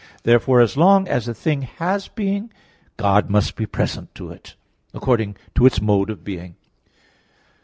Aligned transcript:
Therefore 0.23 0.61
as 0.61 0.77
long 0.77 1.07
as 1.07 1.27
a 1.27 1.33
thing 1.35 1.61
has 1.61 2.07
being, 2.07 2.51
God 2.97 3.29
must 3.29 3.55
be 3.55 3.67
present 3.67 4.15
to 4.15 4.31
it, 4.31 4.55
according 4.95 5.37
to 5.53 5.67
its 5.67 5.79
mode 5.79 6.09
of 6.09 6.23
being. 6.23 6.55